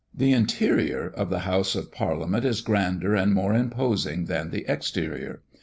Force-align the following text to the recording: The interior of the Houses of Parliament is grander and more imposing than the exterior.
The 0.15 0.33
interior 0.33 1.05
of 1.09 1.29
the 1.29 1.41
Houses 1.41 1.75
of 1.83 1.91
Parliament 1.91 2.43
is 2.43 2.61
grander 2.61 3.13
and 3.13 3.35
more 3.35 3.53
imposing 3.53 4.25
than 4.25 4.49
the 4.49 4.65
exterior. 4.67 5.43